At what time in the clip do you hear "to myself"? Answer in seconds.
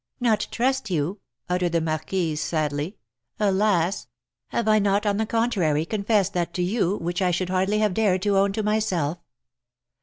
8.53-9.19